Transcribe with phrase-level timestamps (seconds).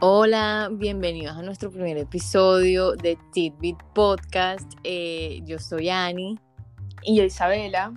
[0.00, 4.70] Hola, bienvenidos a nuestro primer episodio de Tidbit Podcast.
[4.84, 6.38] Eh, yo soy Ani.
[7.02, 7.94] Y yo Isabela.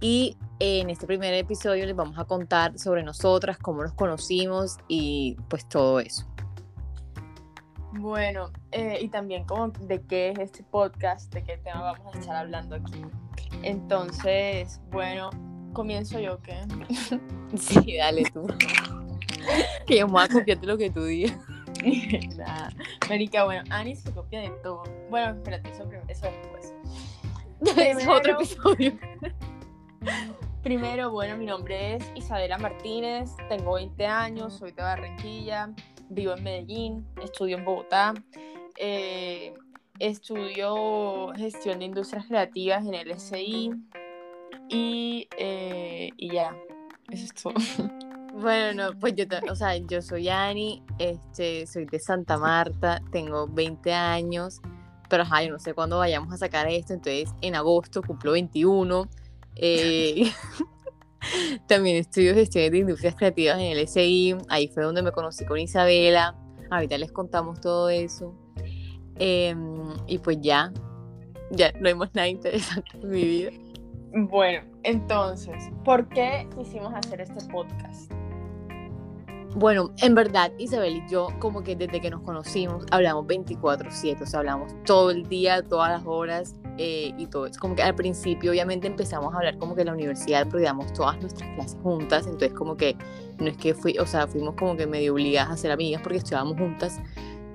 [0.00, 5.36] Y en este primer episodio les vamos a contar sobre nosotras, cómo nos conocimos y
[5.48, 6.24] pues todo eso.
[7.94, 12.18] Bueno, eh, y también como de qué es este podcast, de qué tema vamos a
[12.20, 13.02] estar hablando aquí.
[13.64, 15.30] Entonces, bueno,
[15.72, 16.60] comienzo yo, ¿qué?
[17.56, 18.46] Sí, dale tú.
[19.86, 21.36] que yo me voy a copiar de lo que tú digas.
[22.36, 22.70] Nada.
[23.08, 24.84] Marica, bueno, Ani se copia de todo.
[25.10, 26.74] Bueno, espérate, eso, eso después.
[27.76, 28.98] es otro episodio.
[30.62, 35.70] Primero, bueno, mi nombre es Isabela Martínez, tengo 20 años, soy de Barranquilla,
[36.08, 38.14] vivo en Medellín, estudio en Bogotá,
[38.76, 39.54] eh,
[39.98, 43.72] estudio gestión de industrias creativas en el SI
[44.68, 46.56] y, eh, y ya,
[47.10, 47.54] eso es todo.
[48.34, 53.46] Bueno, no, pues yo, o sea, yo soy Ani, este, soy de Santa Marta, tengo
[53.46, 54.60] 20 años,
[55.08, 59.08] pero ajá, yo no sé cuándo vayamos a sacar esto, entonces en agosto cumplo 21.
[59.56, 60.32] eh,
[61.68, 65.58] también estudio gestión de industrias creativas en el SI, ahí fue donde me conocí con
[65.58, 66.34] Isabela,
[66.70, 68.34] ahorita les contamos todo eso.
[69.18, 70.72] Em, y pues ya,
[71.50, 73.50] ya no hay más nada interesante en mi vida.
[74.14, 78.11] Bueno, entonces, ¿por qué quisimos hacer este podcast?
[79.54, 84.26] Bueno, en verdad, Isabel y yo, como que desde que nos conocimos, hablamos 24/7, o
[84.26, 87.60] sea, hablamos todo el día, todas las horas eh, y todo eso.
[87.60, 90.92] Como que al principio, obviamente, empezamos a hablar como que en la universidad, porque damos
[90.94, 92.96] todas nuestras clases juntas, entonces como que
[93.38, 96.18] no es que fui, o sea, fuimos como que medio obligadas a ser amigas porque
[96.18, 97.00] estudiábamos juntas.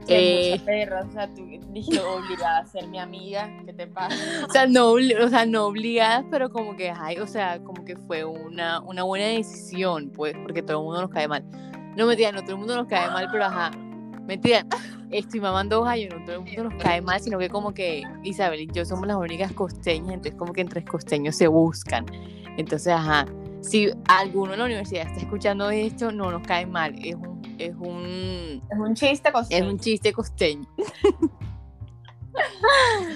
[0.10, 4.16] Eh, mucha perra, o sea, tú dijiste obligada a ser mi amiga, ¿qué te pasa?
[4.48, 7.98] o sea, no, o sea, no obligadas, pero como que, ay, o sea, como que
[7.98, 11.44] fue una, una buena decisión, pues, porque todo el mundo nos cae mal.
[11.98, 13.72] No, mentira, no todo el mundo nos cae mal, pero ajá,
[14.28, 14.64] mentira,
[15.10, 18.62] estoy mamando gallo, no todo el mundo nos cae mal, sino que como que Isabel
[18.62, 22.06] y yo somos las únicas costeñas, entonces como que entre costeños se buscan.
[22.56, 23.26] Entonces, ajá,
[23.62, 27.76] si alguno en la universidad está escuchando esto, no nos cae mal, es un, es
[27.76, 29.70] un, Es un chiste es costeño.
[29.72, 30.68] un chiste costeño.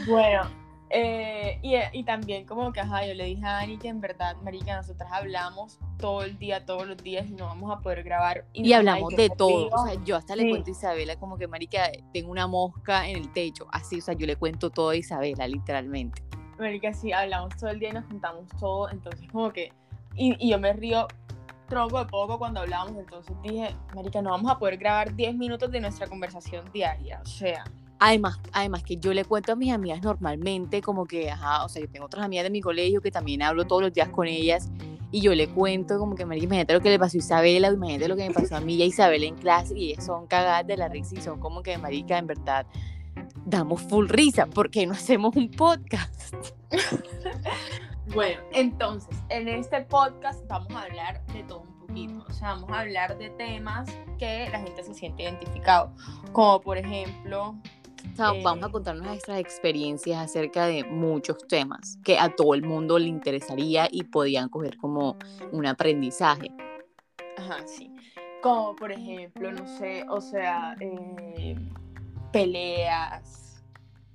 [0.07, 0.49] Bueno,
[0.93, 4.35] eh, y, y también como que, ajá, yo le dije a Ani que en verdad,
[4.43, 8.45] marica, nosotras hablamos todo el día, todos los días y no vamos a poder grabar.
[8.53, 9.69] Y nada, hablamos de todo.
[9.71, 10.49] O sea, yo hasta le Sí.
[10.49, 13.67] cuento a Isabela como que, marica, tengo una mosca en el techo.
[13.71, 16.21] Así, o sea, yo le cuento todo a Isabela, literalmente.
[16.59, 19.73] marica, sí, hablamos todo el día y nos juntamos todo, entonces como que,
[20.15, 21.07] y, y yo me río
[21.67, 25.71] tronco de poco cuando hablamos, entonces dije, marica, no vamos a poder grabar 10 minutos
[25.71, 27.63] de nuestra conversación diaria, o sea,
[28.03, 31.83] Además, además que yo le cuento a mis amigas normalmente como que, ajá, o sea,
[31.83, 34.71] yo tengo otras amigas de mi colegio que también hablo todos los días con ellas
[35.11, 38.15] y yo le cuento como que, imagínate lo que le pasó a Isabela, imagínate lo
[38.15, 40.87] que me pasó a mí y a Isabela en clase y son cagadas de la
[40.87, 42.65] risa y son como que, marica, en verdad,
[43.45, 46.35] damos full risa, ¿por qué no hacemos un podcast?
[48.13, 52.25] Bueno, entonces, en este podcast vamos a hablar de todo un poquito.
[52.27, 53.89] O sea, vamos a hablar de temas
[54.19, 55.93] que la gente se siente identificado.
[56.33, 57.55] Como por ejemplo,
[58.13, 62.53] O sea, Eh, vamos a contar nuestras experiencias acerca de muchos temas que a todo
[62.53, 65.17] el mundo le interesaría y podían coger como
[65.51, 66.51] un aprendizaje.
[67.37, 67.91] ajá, sí.
[68.41, 71.55] Como por ejemplo, no sé, o sea, eh,
[72.31, 73.63] peleas,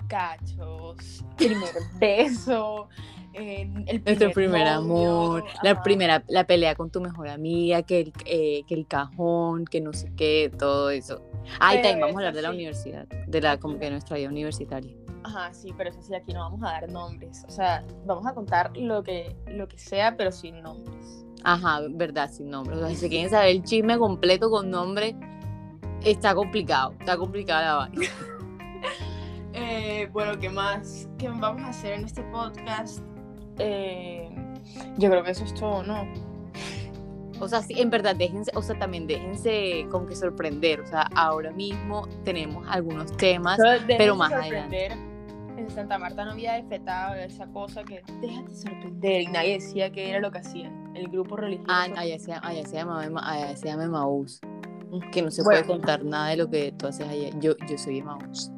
[0.09, 2.89] cachos, primer beso,
[3.35, 8.01] eh, el Nuestro primer novio, amor, la primera, la pelea con tu mejor amiga, que
[8.01, 11.23] el, eh, que el cajón, que no sé qué, todo eso.
[11.61, 12.55] Ay, Pero también vamos a hablar de la sí.
[12.55, 14.95] universidad, de la como que nuestra vida universitaria.
[15.25, 17.45] Ajá, sí, pero eso sí, aquí no vamos a dar nombres.
[17.49, 21.25] O sea, vamos a contar lo que, lo que sea, pero sin nombres.
[21.43, 22.77] Ajá, verdad, sin nombre.
[22.77, 25.17] O sea, si quieren saber el chisme completo con nombre,
[26.05, 28.01] está complicado, está complicada la vaina.
[29.59, 31.09] Eh, bueno, ¿qué más?
[31.17, 33.03] ¿Qué vamos a hacer en este podcast?
[33.59, 34.29] Eh,
[34.99, 36.06] yo creo que eso es todo, ¿no?
[37.41, 40.81] O sea, sí, en verdad, déjense, o sea, también déjense como que sorprender.
[40.81, 43.59] O sea, ahora mismo tenemos algunos temas.
[43.87, 44.93] Pero más sorprender.
[45.56, 50.11] En Santa Marta no había defetado esa cosa que déjate sorprender y nadie decía que
[50.11, 50.93] era lo que hacían.
[50.94, 51.71] El grupo religioso.
[51.71, 54.41] Ah, allá se, allá se llama, allá se llama Emaús.
[55.12, 55.62] Que no se Bueno.
[55.62, 57.31] puede contar nada de lo que tú haces allá.
[57.41, 58.50] Yo, yo soy Emaús.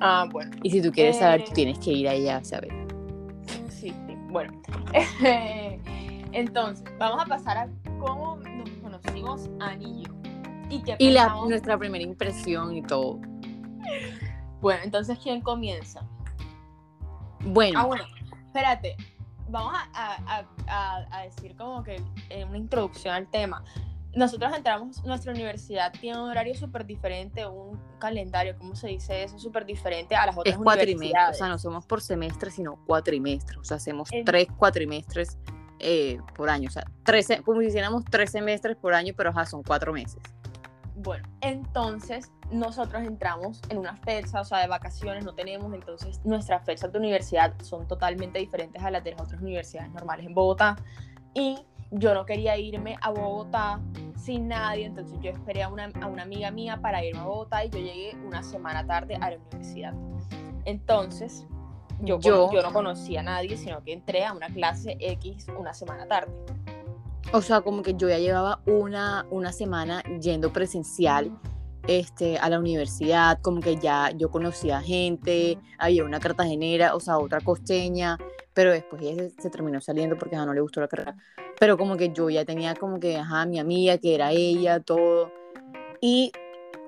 [0.00, 0.50] Ah, bueno.
[0.62, 1.54] Y si tú quieres saber, tú Eh.
[1.54, 2.70] tienes que ir allá a saber.
[3.68, 4.14] Sí, sí.
[4.30, 4.52] Bueno.
[6.32, 10.12] Entonces, vamos a pasar a cómo nos conocimos Ani y yo.
[10.70, 13.20] Y, qué Y la, nuestra primera impresión y todo.
[14.60, 16.00] Bueno, entonces, ¿quién comienza?
[17.40, 18.04] Bueno, Ah, bueno,
[18.46, 18.96] espérate.
[19.48, 20.46] Vamos a, a- a-
[20.98, 23.64] a- a decir como que eh, una introducción al tema.
[24.14, 29.38] nosotros entramos, nuestra universidad tiene un horario súper diferente, un calendario, ¿cómo se dice eso?
[29.38, 30.96] Súper diferente a las otras Es universidades.
[30.96, 33.58] cuatrimestre, o sea, no somos por semestre, sino cuatrimestres.
[33.58, 35.38] O sea, hacemos En- tres cuatrimestres
[35.78, 36.68] eh, por año.
[36.68, 39.92] O sea, tres, se- como si hiciéramos tres semestres por año, pero ajá, son cuatro
[39.92, 40.20] meses.
[40.96, 46.64] Bueno, entonces nosotros entramos en una fecha, o sea, de vacaciones no tenemos, entonces nuestras
[46.64, 50.76] fechas de universidad son totalmente diferentes a las de las otras universidades normales en Bogotá.
[51.34, 51.60] Y
[51.92, 53.80] yo no quería irme a Bogotá
[54.16, 57.64] sin nadie, entonces yo esperé a una, a una amiga mía para irme a Bogotá
[57.64, 59.94] y yo llegué una semana tarde a la universidad.
[60.64, 61.46] Entonces,
[62.00, 65.74] yo, Yo- yo no conocía a nadie, sino que entré a una clase X una
[65.74, 66.32] semana tarde.
[67.32, 71.30] O sea, como que yo ya llevaba una, una semana yendo presencial
[71.86, 77.18] este, a la universidad, como que ya yo conocía gente, había una cartagenera, o sea,
[77.18, 78.18] otra costeña,
[78.54, 81.16] pero después ella se, se terminó saliendo porque ajá, no le gustó la carrera.
[81.60, 85.30] Pero como que yo ya tenía como que, ajá, mi amiga, que era ella, todo.
[86.00, 86.32] Y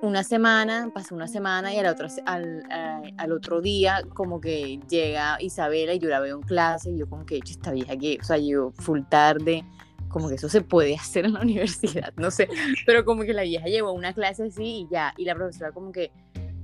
[0.03, 4.81] una semana, pasó una semana y al otro, al, eh, al otro día como que
[4.89, 7.97] llega Isabela y yo la veo en clase y yo como que, "Yo, esta vieja
[7.97, 9.65] que, o sea, yo full tarde,
[10.09, 12.49] como que eso se puede hacer en la universidad, no sé,
[12.87, 15.93] pero como que la vieja llevó una clase así y ya, y la profesora como
[15.93, 16.11] que,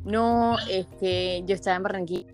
[0.04, 2.32] no, es que yo estaba en Barranquilla,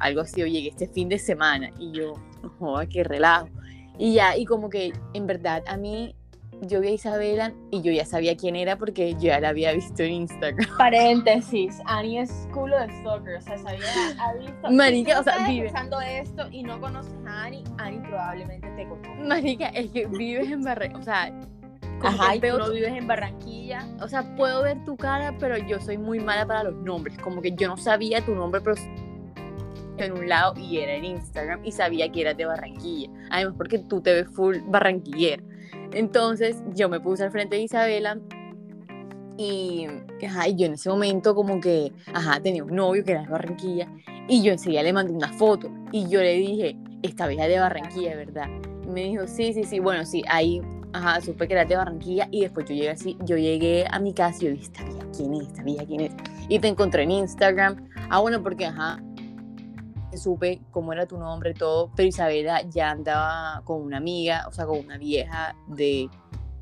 [0.00, 2.14] algo así, yo llegué este fin de semana y yo,
[2.58, 3.48] joder, qué relajo.
[3.98, 6.16] Y ya, y como que en verdad a mí,
[6.62, 9.72] yo vi a Isabela y yo ya sabía quién era porque yo ya la había
[9.72, 10.68] visto en Instagram.
[10.78, 13.84] Paréntesis, Annie es culo de stalker, o sea, sabía,
[14.18, 14.70] ha visto.
[14.70, 15.66] Marica, si o sea, estás vive.
[15.66, 19.08] escuchando esto y no conoces a Annie, Annie probablemente te conoce.
[19.22, 21.32] Marica, es que vives en Barranquilla, o sea,
[22.02, 23.86] Ajá, que y tú no vives en Barranquilla.
[24.00, 27.16] O sea, puedo ver tu cara, pero yo soy muy mala para los nombres.
[27.18, 28.76] Como que yo no sabía tu nombre, pero
[29.96, 33.10] en un lado y era en Instagram y sabía que eras de Barranquilla.
[33.30, 35.42] Además, porque tú te ves full barranquillera.
[35.94, 38.18] Entonces, yo me puse al frente de Isabela
[39.36, 39.86] y,
[40.24, 41.92] ajá, yo en ese momento como que,
[42.42, 43.88] tenía un novio que era de Barranquilla
[44.28, 47.58] y yo enseguida le mandé una foto y yo le dije, esta vieja es de
[47.60, 48.48] Barranquilla, ¿verdad?
[48.84, 50.60] Y me dijo, sí, sí, sí, bueno, sí, ahí
[50.94, 54.14] Ajá, supe que era de Barranquilla y después yo llegué así, yo llegué a mi
[54.14, 55.42] casa y yo dije, esta vieja, ¿quién es?
[55.48, 56.12] Esta vieja, ¿quién es?
[56.48, 57.88] Y te encontré en Instagram.
[58.10, 59.02] Ah, bueno, porque ajá,
[60.16, 64.52] supe cómo era tu nombre y todo, pero Isabela ya andaba con una amiga, o
[64.52, 66.08] sea, con una vieja de,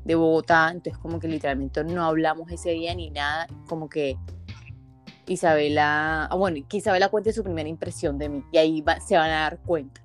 [0.05, 4.17] de Bogotá, entonces como que literalmente no hablamos ese día ni nada, como que
[5.27, 9.15] Isabela, ah, bueno, que Isabela cuente su primera impresión de mí y ahí va- se
[9.17, 10.01] van a dar cuenta.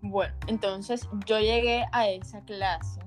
[0.00, 3.00] Bueno, entonces yo llegué a esa clase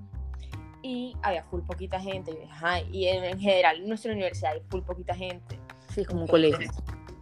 [0.81, 2.31] y había full poquita gente.
[2.31, 5.59] Y, ajá, y en, en general en nuestra universidad hay full poquita gente.
[5.93, 6.69] Sí, como un colegio.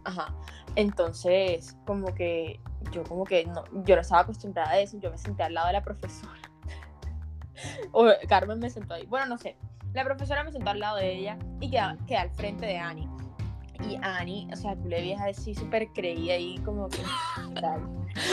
[0.04, 0.34] Ajá.
[0.76, 2.60] Entonces, como que
[2.92, 5.68] yo como que no, yo no estaba acostumbrada a eso, yo me senté al lado
[5.68, 6.40] de la profesora.
[7.92, 9.06] o Carmen me sentó ahí.
[9.06, 9.56] Bueno, no sé.
[9.92, 13.08] La profesora me sentó al lado de ella y quedé, quedé al frente de Annie.
[13.88, 17.02] Y Annie, o sea, tú le vieja así súper creída ahí como que
[17.60, 17.82] tal.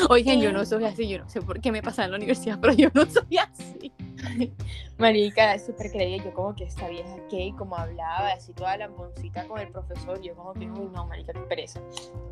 [0.10, 2.60] Oigan, yo no soy así, yo no sé por qué me pasa en la universidad,
[2.60, 3.92] pero yo no soy así.
[4.98, 9.60] Marica, súper creída, yo como que esta vieja que como hablaba, así toda lamboncita con
[9.60, 11.82] el profesor, yo como que, uy, no, marica, qué pereza.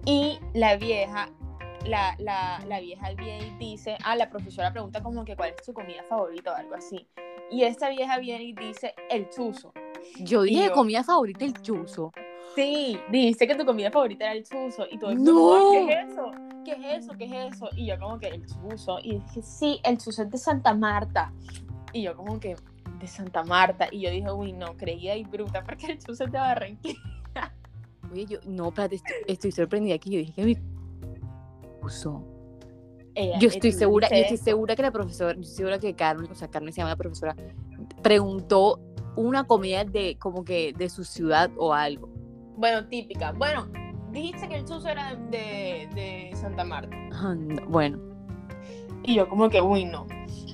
[0.06, 1.30] Y la vieja,
[1.86, 5.65] la, la, la vieja viene y dice, ah, la profesora pregunta como que cuál es
[5.65, 7.07] tu comida favorita o algo así.
[7.51, 9.74] Y esta vieja viene y dice, el chuzo.
[10.19, 12.12] Yo dije yo- comida favorita el chuzo.
[12.55, 14.86] Sí, dijiste que tu comida favorita era el chuzo.
[14.89, 15.34] Y todo el No.
[15.34, 16.31] mundo, "Ay, ¿qué es eso?
[16.65, 17.13] ¿Qué es eso?
[17.17, 17.69] ¿Qué es eso?
[17.75, 19.00] Y yo como que el chuzo.
[19.03, 21.31] Y dije, sí, el chuzo es de Santa Marta.
[21.93, 22.55] Y yo como que,
[23.00, 23.88] de Santa Marta.
[23.91, 27.00] Y yo dije, uy, no, creía y bruta, porque el chuzo es de Barranquilla.
[28.12, 30.58] Oye, yo, no, espérate, estoy, estoy sorprendida que yo dije que mi.
[33.15, 36.31] Ella- Yo estoy segura, yo estoy segura que la profesora, yo estoy segura que Carmen,
[36.31, 37.36] o sea, Carmen se llama la profesora,
[38.01, 38.79] preguntó
[39.15, 42.10] una comida de como que de su ciudad o algo.
[42.58, 43.31] Bueno, típica.
[43.31, 43.67] Bueno,
[44.12, 46.96] dijiste que el chuzo era de, de Santa Marta.
[47.12, 48.00] Ah, no, Bueno,
[49.03, 50.05] Y yo como que, uy, no.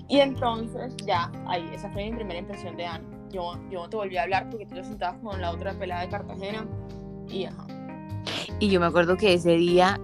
[0.07, 3.03] Y entonces, ya, ahí, esa fue mi primera impresión de Ana.
[3.31, 6.01] Yo, yo no te volví a hablar porque tú te sentabas con la otra pelada
[6.01, 6.65] de Cartagena.
[7.27, 7.65] Y ajá.
[8.59, 9.99] y yo me acuerdo que ese día,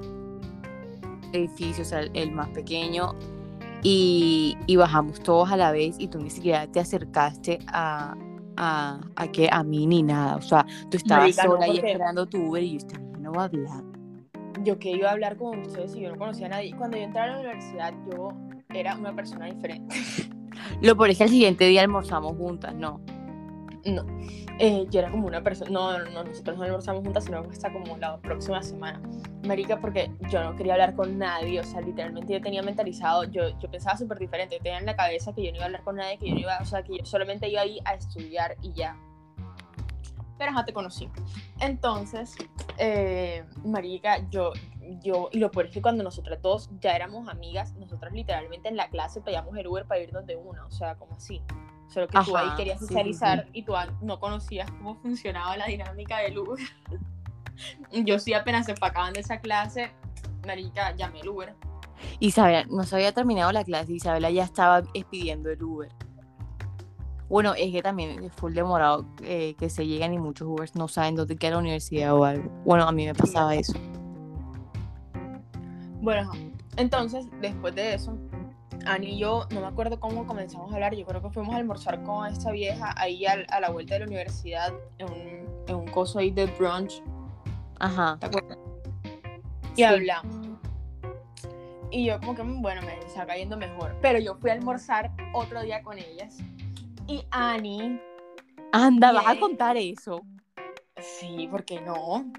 [1.33, 3.13] edificio, o sea, el, más pequeño,
[3.83, 8.15] y, y bajamos todos a la vez y tú ni siquiera te acercaste a,
[8.57, 10.35] a, a, que, a mí ni nada.
[10.35, 13.03] O sea, tú estabas Marica, no, sola ahí porque- esperando tu Uber y yo estaba,
[13.19, 13.83] no va a hablar.
[14.63, 16.75] Yo que iba a hablar con ustedes y yo no conocía a nadie.
[16.75, 18.29] Cuando yo entré a la universidad, yo
[18.75, 19.95] era una persona diferente.
[20.81, 23.01] Lo por es que al siguiente día almorzamos juntas, ¿no?
[23.85, 24.05] No.
[24.59, 25.71] Eh, yo era como una persona.
[25.71, 29.01] No, no, no, nosotros no almorzamos juntas, sino hasta como la próxima semana.
[29.43, 31.59] Marica, porque yo no quería hablar con nadie.
[31.59, 33.23] O sea, literalmente yo tenía mentalizado.
[33.23, 34.57] Yo, yo pensaba súper diferente.
[34.57, 36.35] Yo tenía en la cabeza que yo no iba a hablar con nadie, que yo
[36.35, 36.59] no iba.
[36.61, 38.95] O sea, que yo solamente iba ahí a estudiar y ya.
[40.37, 41.09] Pero ya te conocí.
[41.59, 42.35] Entonces,
[42.77, 44.53] eh, Marica, yo,
[44.99, 45.29] yo.
[45.31, 48.89] Y lo peor es que cuando nosotras dos ya éramos amigas, nosotras literalmente en la
[48.89, 50.65] clase pedíamos el Uber para irnos de una.
[50.65, 51.41] O sea, como así.
[51.87, 56.37] Solo que tú ahí querías socializar y tú no conocías cómo funcionaba la dinámica del
[56.37, 56.59] Uber.
[57.91, 59.91] Yo sí apenas se empacaban de esa clase,
[60.45, 61.53] marica, llamé el Uber.
[62.19, 65.89] Isabela, no se había terminado la clase, Isabela ya estaba pidiendo el Uber.
[67.31, 70.89] Bueno, es que también es full demorado eh, que se llegan y muchos Ubers no
[70.89, 72.49] saben dónde queda la universidad o algo.
[72.65, 73.73] Bueno, a mí me pasaba eso.
[76.01, 76.31] Bueno,
[76.77, 78.17] entonces, después de eso,
[78.85, 81.57] Ani y yo, no me acuerdo cómo comenzamos a hablar, yo creo que fuimos a
[81.59, 85.87] almorzar con esta vieja ahí a, la vuelta de la universidad, en un, en un
[85.87, 87.03] coso ahí de brunch.
[87.79, 88.17] Ajá.
[88.19, 88.57] ¿Te acuerdas?
[89.75, 90.47] Y hablamos.
[91.91, 93.95] Y yo como que, mm, bueno, me está cayendo mejor.
[94.01, 96.37] Pero yo fui a almorzar otro día con ellas.
[97.07, 97.99] Y Ani...
[98.71, 100.21] Anda, ¿vas a contar eso?
[100.97, 102.31] Sí, ¿por qué no?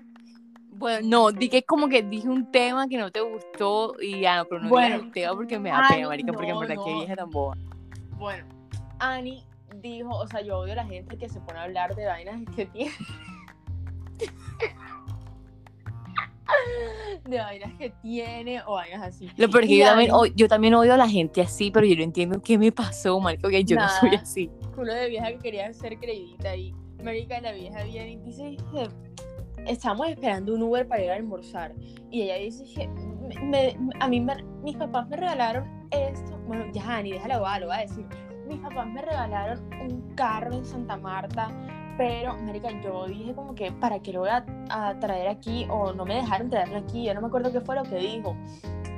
[0.83, 4.39] Bueno, no, di que como que dije un tema que no te gustó y ya
[4.39, 6.93] no, pero no bueno, el tema porque me da pena, marica, porque en verdad que
[6.93, 7.57] dije tan boba.
[8.19, 8.45] Bueno,
[8.99, 9.45] Ani
[9.81, 12.43] dijo, o sea, yo odio a la gente que se pone a hablar de vainas
[12.57, 12.91] que tiene.
[17.29, 19.31] de vainas que tiene o vainas así.
[19.37, 22.03] Lo peor que yo también, yo también, odio a la gente así, pero yo no
[22.03, 24.51] entiendo qué me pasó, marica, que yo no soy así.
[24.75, 28.57] Culo de vieja que quería ser creidita y marica, la vieja viene y dice
[29.67, 31.75] estamos esperando un Uber para ir a almorzar.
[32.11, 32.89] Y ella dice que
[34.01, 34.27] a mí
[34.63, 36.39] mis papás me regalaron esto.
[36.47, 38.07] Bueno, ya, ni déjalo, va, lo va a decir.
[38.47, 41.51] Mis papás me regalaron un carro en Santa Marta.
[41.99, 45.67] Pero, América, yo dije como que, ¿para qué lo voy a, traer aquí?
[45.69, 47.05] O no me dejaron traerlo aquí.
[47.05, 48.37] Yo no me acuerdo qué fue lo que dijo.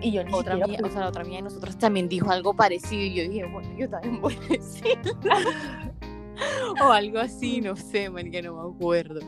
[0.00, 2.54] Y yo ni otra mía, o sea, la otra mía de nosotros también dijo algo
[2.54, 3.02] parecido.
[3.02, 4.98] Y yo dije, bueno, yo también voy a decir.
[6.82, 9.20] o algo así, no sé, que no me acuerdo.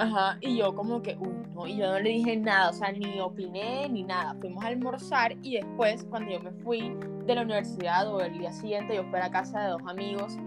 [0.00, 2.90] Ajá, y yo como que, uy, no, y yo no le dije nada, o sea,
[2.90, 4.34] ni opiné ni nada.
[4.40, 8.50] Fuimos a almorzar y después, cuando yo me fui de la universidad o el día
[8.50, 10.38] siguiente, yo fui a la casa de dos amigos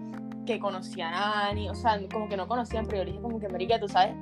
[0.44, 3.38] que conocían a Ani, o sea, como que no conocían, pero yo le dije como
[3.38, 4.16] que, Marica, tú sabes,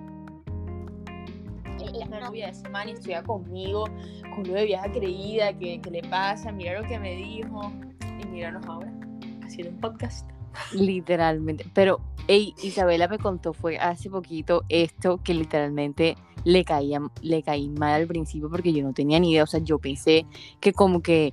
[1.81, 3.87] es la novia de ese man y estudia conmigo,
[4.35, 6.53] con lo de vieja creída, ¿qué, ¿qué le pasa?
[6.53, 7.73] Mira lo que me dijo,
[8.21, 8.93] y míranos ahora,
[9.43, 10.29] haciendo un podcast.
[10.73, 11.67] Literalmente.
[11.75, 17.69] Pero, hey, Isabela me contó, fue hace poquito esto que literalmente le caía, le caí
[17.69, 19.45] mal al principio porque yo no tenía ni idea.
[19.45, 20.27] O sea, yo pensé
[20.61, 21.33] que como que,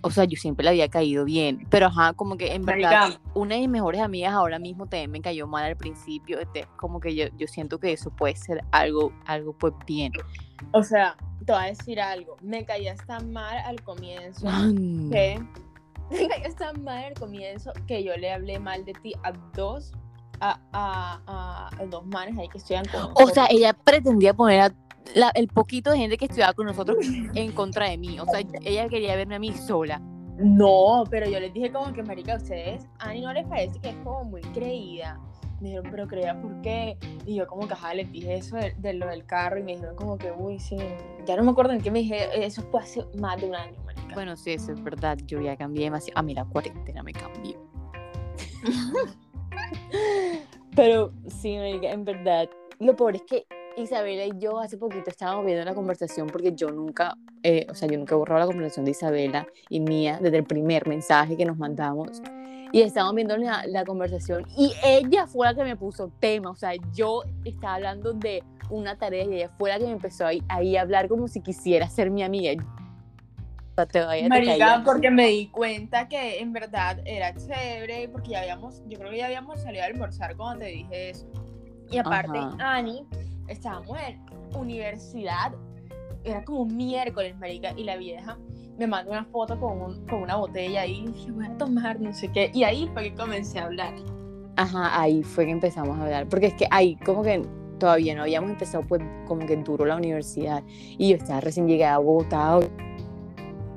[0.00, 1.66] o sea, yo siempre le había caído bien.
[1.70, 5.20] Pero ajá, como que en verdad, una de mis mejores amigas ahora mismo también me
[5.20, 6.38] cayó mal al principio.
[6.38, 10.12] Este, como que yo, yo siento que eso puede ser algo, algo pues bien.
[10.72, 12.36] O sea, te voy a decir algo.
[12.42, 14.46] Me caía tan mal al comienzo
[15.10, 15.40] que
[16.44, 19.92] está mal al comienzo que yo le hablé mal de ti a dos
[20.40, 24.74] a, a, a dos manes ahí que estudian con O sea, ella pretendía poner a
[25.34, 26.98] el poquito de gente que estudiaba con nosotros
[27.34, 28.18] en contra de mí.
[28.18, 30.00] O sea, ella quería verme a mí sola.
[30.38, 33.78] No, pero yo les dije como que, marica, a ustedes, a mí no les parece
[33.80, 35.18] que es como muy creída.
[35.60, 36.98] Me dijeron, pero creía por qué.
[37.24, 39.96] Y yo como que, ajá, les dije eso de, lo del carro y me dijeron
[39.96, 40.76] como que, uy, sí,
[41.24, 43.85] ya no me acuerdo en qué me dije, eso fue hace más de un año.
[44.16, 45.18] Bueno, sí, eso es verdad.
[45.26, 46.18] Yo ya cambié demasiado.
[46.18, 47.60] A mí la cuarentena me cambió.
[50.74, 52.48] Pero sí, en verdad.
[52.78, 53.46] Lo peor es que
[53.76, 57.90] Isabela y yo hace poquito estábamos viendo una conversación porque yo nunca, eh, o sea,
[57.90, 61.44] yo nunca he borrado la conversación de Isabela y mía desde el primer mensaje que
[61.44, 62.22] nos mandamos.
[62.72, 66.56] Y estábamos viendo la, la, conversación y ella fue la que me puso tema, o
[66.56, 70.42] sea, yo estaba hablando de una tarea y ella fue la que me empezó ahí,
[70.48, 72.52] ahí a hablar como si quisiera ser mi amiga
[74.28, 79.10] Marica, porque me di cuenta que en verdad era chévere, porque ya habíamos, yo creo
[79.10, 81.26] que ya habíamos salido a almorzar cuando te dije eso.
[81.90, 83.06] Y aparte, Ani,
[83.48, 84.20] estábamos en
[84.56, 85.52] universidad,
[86.24, 88.38] era como un miércoles, marica, y la vieja
[88.78, 92.28] me mandó una foto con, con una botella y dije, voy a tomar, no sé
[92.28, 92.50] qué.
[92.52, 93.94] Y ahí fue que comencé a hablar.
[94.56, 97.42] Ajá, ahí fue que empezamos a hablar, porque es que ahí como que
[97.78, 101.96] todavía no habíamos empezado pues como que duro la universidad y yo estaba recién llegada
[101.96, 102.60] a Bogotá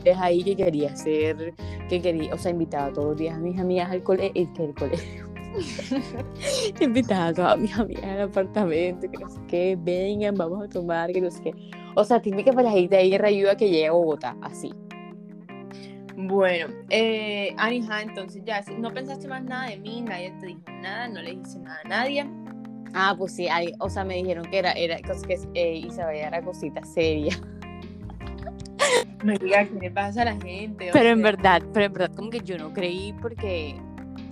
[0.05, 1.53] es ahí que quería hacer,
[1.89, 4.73] que quería, o sea, invitaba todos los días a mis amigas al colegio, que el
[4.73, 5.29] colegio.
[6.79, 11.11] invitaba a todas mis amigas al apartamento, que no sé qué, vengan, vamos a tomar,
[11.11, 11.53] que no sé qué.
[11.95, 14.71] O sea, típica para la gente ahí de ayuda que llega a Bogotá, así.
[16.15, 21.07] Bueno, eh, Anija, entonces ya, no pensaste más nada de mí, nadie te dijo nada,
[21.07, 22.29] no le dijiste nada a nadie.
[22.93, 26.41] Ah, pues sí, hay, o sea, me dijeron que era, era que eh, Isabel era
[26.41, 27.39] cosita seria.
[29.23, 30.89] Me diga qué le pasa a la gente.
[30.93, 33.75] Pero en verdad, pero en verdad como que yo no creí porque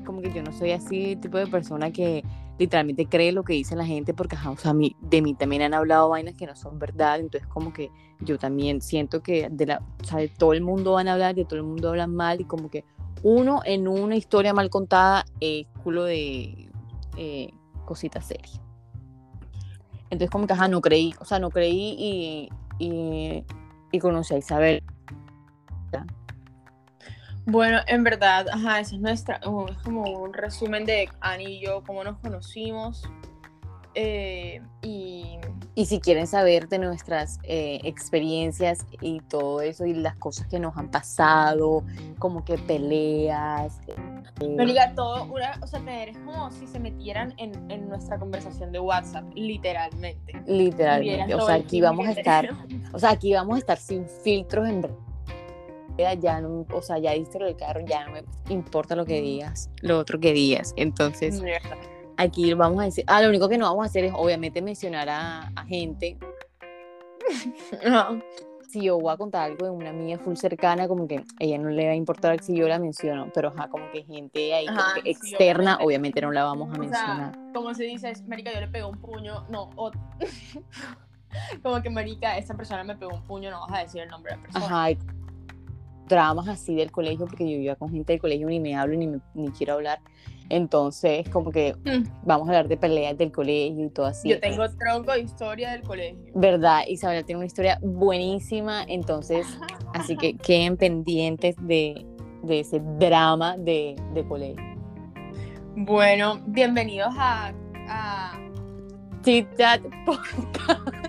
[0.05, 2.23] como que yo no soy así tipo de persona que
[2.57, 6.09] literalmente cree lo que dice la gente porque, o sea, de mí también han hablado
[6.09, 7.91] vainas que no son verdad, entonces como que
[8.21, 11.35] yo también siento que de, la, o sea, de todo el mundo van a hablar,
[11.35, 12.83] de todo el mundo hablan mal y como que
[13.23, 16.69] uno en una historia mal contada es culo de
[17.17, 17.49] eh,
[17.85, 18.61] cosita seria.
[20.09, 23.43] Entonces como que, ajá, no creí, o sea, no creí y, y,
[23.97, 24.83] y conocí a Isabel.
[27.49, 31.81] Bueno, en verdad, ajá, esa es nuestra, es como un resumen de Ani y yo,
[31.85, 33.09] cómo nos conocimos.
[33.99, 35.39] Eh, y...
[35.73, 40.59] y si quieren saber de nuestras eh, experiencias y todo eso y las cosas que
[40.59, 41.83] nos han pasado,
[42.19, 43.79] como que peleas.
[44.39, 44.65] Eh...
[44.65, 48.79] diga todo, una, o sea, es como si se metieran en, en, nuestra conversación de
[48.79, 50.33] WhatsApp, literalmente.
[50.45, 52.49] Literalmente, o sea, aquí vamos a estar,
[52.93, 54.81] o sea, aquí vamos a estar sin filtros en
[56.19, 59.19] ya no, o sea, ya diste lo del carro, ya no me importa lo que
[59.21, 60.73] digas, lo otro que digas.
[60.75, 61.41] Entonces,
[62.17, 65.07] aquí vamos a decir, ah, lo único que no vamos a hacer es obviamente mencionar
[65.09, 66.17] a, gente.
[68.67, 71.69] Si yo voy a contar algo de una amiga full cercana, como que ella no
[71.69, 74.65] le va a importar si yo la menciono, pero ajá, como que gente ahí
[75.05, 76.19] externa, obviamente.
[76.19, 77.31] no la vamos a mencionar.
[77.53, 79.69] como se dice, marica, yo le pego un puño, no,
[81.63, 84.33] como que marica, esta persona me pegó un puño, no vas a decir el nombre
[84.33, 84.65] de la persona.
[84.65, 84.97] Ajá,
[86.07, 89.07] dramas así del colegio, porque yo iba con gente del colegio ni me hablo ni,
[89.33, 89.99] ni quiero hablar.
[90.49, 92.25] Entonces, como que mm.
[92.25, 94.29] vamos a hablar de peleas del colegio y todo así.
[94.29, 96.19] Yo tengo tronco de historia del colegio.
[96.35, 96.83] ¿Verdad?
[96.87, 99.45] Isabel tiene una historia buenísima, entonces,
[99.93, 102.05] así que queden pendientes de,
[102.43, 104.63] de ese drama de, de, colegio.
[105.75, 107.53] Bueno, bienvenidos a...
[107.87, 108.39] a...
[109.23, 109.47] Chit
[110.05, 111.06] Podcast.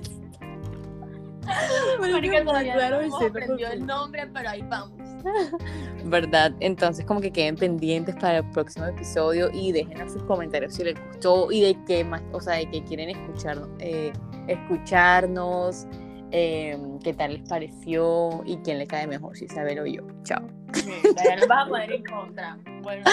[2.12, 4.98] Marica, todavía claro, no aprendió el nombre, pero ahí vamos.
[6.04, 6.52] ¿Verdad?
[6.60, 10.94] Entonces, como que queden pendientes para el próximo episodio y déjenos sus comentarios si les
[11.08, 14.12] gustó y de qué más, o sea, de qué quieren escucharnos, eh,
[14.46, 15.86] escucharnos,
[16.30, 20.02] em, qué tal les pareció y quién le cae mejor, si Isabel o yo.
[20.22, 20.46] Chao.
[20.72, 22.58] ya vas a poder encontrar.
[22.82, 23.04] Bueno,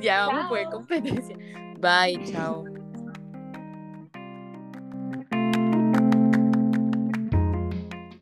[0.00, 1.36] ya vamos a poder competencia.
[1.80, 2.64] Bye, chao.